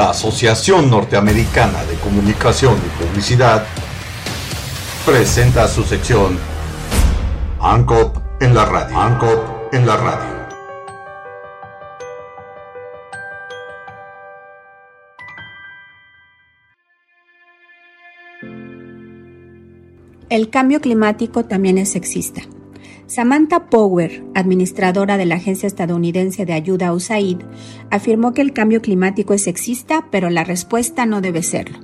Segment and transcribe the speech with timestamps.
[0.00, 3.66] La Asociación Norteamericana de Comunicación y Publicidad
[5.04, 6.38] presenta su sección
[7.60, 8.98] ANCOP en la radio.
[8.98, 10.46] ANCOP en la radio.
[20.30, 22.40] El cambio climático también es sexista.
[23.10, 27.38] Samantha Power, administradora de la Agencia Estadounidense de Ayuda USAID,
[27.90, 31.80] afirmó que el cambio climático es sexista, pero la respuesta no debe serlo.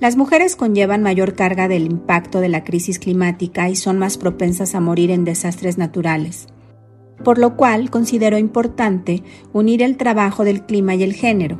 [0.00, 4.74] Las mujeres conllevan mayor carga del impacto de la crisis climática y son más propensas
[4.74, 6.46] a morir en desastres naturales,
[7.24, 9.22] por lo cual considero importante
[9.54, 11.58] unir el trabajo del clima y el género,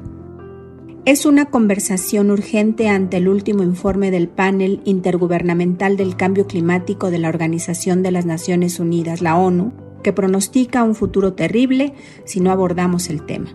[1.09, 7.17] es una conversación urgente ante el último informe del panel intergubernamental del cambio climático de
[7.17, 9.73] la Organización de las Naciones Unidas, la ONU,
[10.03, 11.95] que pronostica un futuro terrible
[12.27, 13.49] si no abordamos el tema.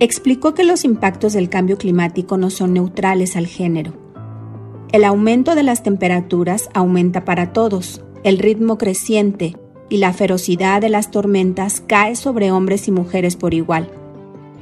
[0.00, 3.94] Explicó que los impactos del cambio climático no son neutrales al género.
[4.92, 9.56] El aumento de las temperaturas aumenta para todos, el ritmo creciente
[9.88, 13.88] y la ferocidad de las tormentas cae sobre hombres y mujeres por igual.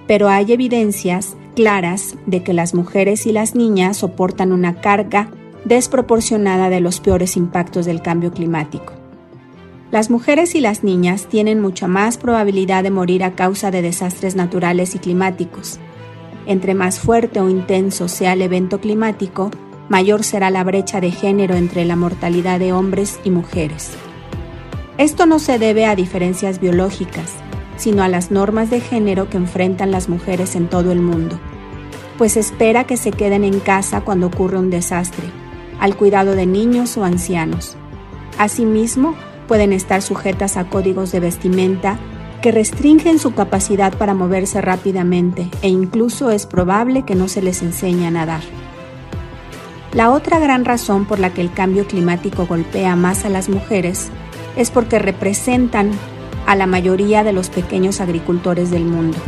[0.07, 5.31] Pero hay evidencias claras de que las mujeres y las niñas soportan una carga
[5.65, 8.95] desproporcionada de los peores impactos del cambio climático.
[9.91, 14.35] Las mujeres y las niñas tienen mucha más probabilidad de morir a causa de desastres
[14.35, 15.79] naturales y climáticos.
[16.47, 19.51] Entre más fuerte o intenso sea el evento climático,
[19.89, 23.91] mayor será la brecha de género entre la mortalidad de hombres y mujeres.
[24.99, 27.35] Esto no se debe a diferencias biológicas,
[27.83, 31.41] sino a las normas de género que enfrentan las mujeres en todo el mundo,
[32.17, 35.25] pues espera que se queden en casa cuando ocurre un desastre,
[35.81, 37.77] al cuidado de niños o ancianos.
[38.39, 39.17] Asimismo,
[39.49, 41.99] pueden estar sujetas a códigos de vestimenta
[42.41, 47.63] que restringen su capacidad para moverse rápidamente e incluso es probable que no se les
[47.63, 48.43] enseñe a nadar.
[49.93, 54.11] La otra gran razón por la que el cambio climático golpea más a las mujeres
[54.57, 55.91] es porque representan
[56.47, 59.19] a la mayoría de los pequeños agricultores del mundo.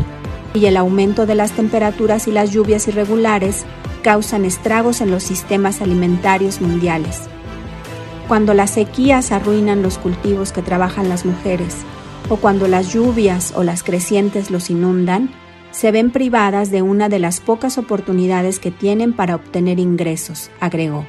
[0.54, 3.64] Y el aumento de las temperaturas y las lluvias irregulares
[4.02, 7.22] causan estragos en los sistemas alimentarios mundiales.
[8.28, 11.76] Cuando las sequías arruinan los cultivos que trabajan las mujeres,
[12.28, 15.30] o cuando las lluvias o las crecientes los inundan,
[15.72, 21.04] se ven privadas de una de las pocas oportunidades que tienen para obtener ingresos, agregó.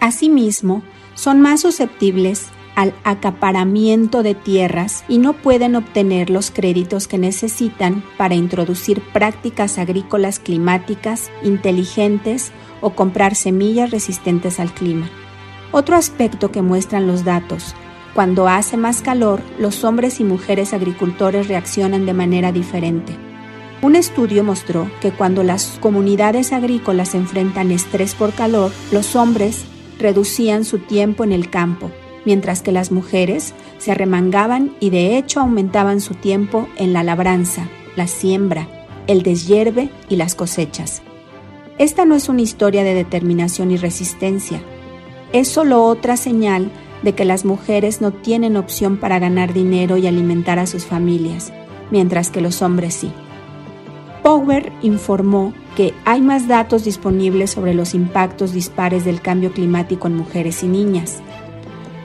[0.00, 0.82] Asimismo,
[1.14, 8.04] son más susceptibles al acaparamiento de tierras y no pueden obtener los créditos que necesitan
[8.16, 15.10] para introducir prácticas agrícolas climáticas inteligentes o comprar semillas resistentes al clima.
[15.72, 17.74] Otro aspecto que muestran los datos,
[18.14, 23.16] cuando hace más calor, los hombres y mujeres agricultores reaccionan de manera diferente.
[23.82, 29.64] Un estudio mostró que cuando las comunidades agrícolas enfrentan estrés por calor, los hombres
[29.98, 31.90] reducían su tiempo en el campo,
[32.26, 37.68] mientras que las mujeres se arremangaban y de hecho aumentaban su tiempo en la labranza,
[37.96, 38.68] la siembra,
[39.06, 41.00] el deshierve y las cosechas.
[41.78, 44.60] Esta no es una historia de determinación y resistencia,
[45.32, 46.70] es solo otra señal
[47.02, 51.52] de que las mujeres no tienen opción para ganar dinero y alimentar a sus familias,
[51.90, 53.12] mientras que los hombres sí.
[54.22, 60.16] Power informó que hay más datos disponibles sobre los impactos dispares del cambio climático en
[60.16, 61.20] mujeres y niñas.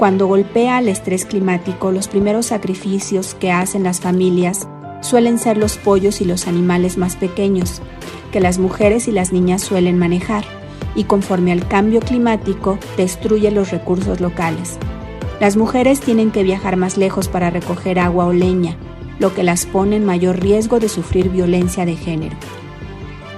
[0.02, 4.68] Cuando golpea el estrés climático, los primeros sacrificios que hacen las familias
[5.02, 7.84] suelen ser los pollos y los animales más pequeños,
[8.32, 10.44] que las mujeres y las niñas suelen manejar,
[10.96, 14.80] y conforme al cambio climático destruye los recursos locales.
[15.40, 18.78] Las mujeres tienen que viajar más lejos para recoger agua o leña,
[19.20, 22.36] lo que las pone en mayor riesgo de sufrir violencia de género.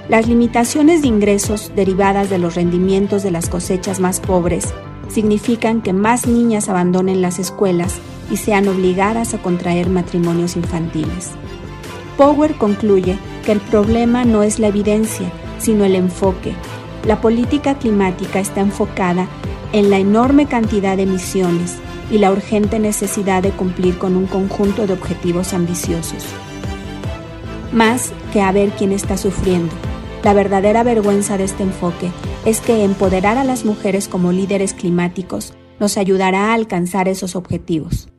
[0.08, 4.74] Las limitaciones de ingresos derivadas de los rendimientos de las cosechas más pobres
[5.14, 7.96] significan que más niñas abandonen las escuelas
[8.32, 11.32] y sean obligadas a contraer matrimonios infantiles.
[12.18, 16.54] Power concluye que el problema no es la evidencia, sino el enfoque.
[17.06, 19.28] La política climática está enfocada
[19.72, 21.76] en la enorme cantidad de emisiones
[22.12, 26.24] y la urgente necesidad de cumplir con un conjunto de objetivos ambiciosos.
[27.72, 29.74] Más que a ver quién está sufriendo,
[30.24, 32.12] la verdadera vergüenza de este enfoque
[32.46, 38.10] es que empoderar a las mujeres como líderes climáticos nos ayudará a alcanzar esos objetivos.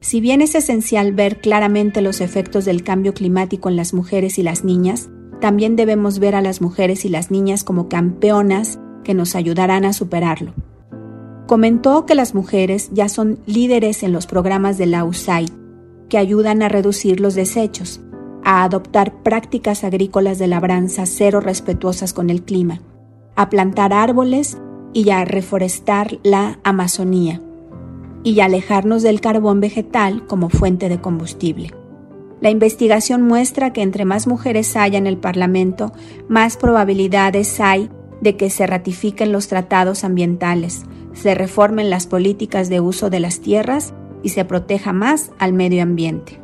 [0.00, 4.42] Si bien es esencial ver claramente los efectos del cambio climático en las mujeres y
[4.42, 5.08] las niñas,
[5.40, 9.92] también debemos ver a las mujeres y las niñas como campeonas que nos ayudarán a
[9.92, 10.54] superarlo.
[11.46, 15.50] Comentó que las mujeres ya son líderes en los programas de la USAID,
[16.08, 18.00] que ayudan a reducir los desechos,
[18.44, 22.80] a adoptar prácticas agrícolas de labranza cero respetuosas con el clima,
[23.36, 24.58] a plantar árboles
[24.92, 27.40] y a reforestar la Amazonía,
[28.22, 31.72] y a alejarnos del carbón vegetal como fuente de combustible.
[32.40, 35.92] La investigación muestra que entre más mujeres haya en el Parlamento,
[36.28, 37.90] más probabilidades hay
[38.20, 43.40] de que se ratifiquen los tratados ambientales, se reformen las políticas de uso de las
[43.40, 46.43] tierras y se proteja más al medio ambiente.